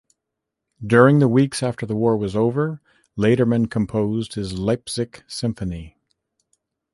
During 0.83 1.19
the 1.19 1.27
weeks 1.27 1.61
after 1.61 1.85
the 1.85 1.95
war 1.95 2.17
was 2.17 2.35
over, 2.35 2.81
Laderman 3.15 3.69
composed 3.69 4.33
his 4.33 4.57
Leipzig 4.57 5.23
Symphony. 5.27 5.95